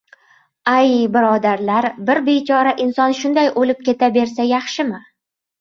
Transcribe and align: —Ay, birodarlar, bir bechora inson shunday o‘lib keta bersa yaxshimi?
—Ay, 0.75 0.93
birodarlar, 1.17 1.87
bir 2.07 2.21
bechora 2.31 2.73
inson 2.87 3.13
shunday 3.21 3.53
o‘lib 3.65 3.85
keta 3.91 4.11
bersa 4.17 4.49
yaxshimi? 4.57 5.03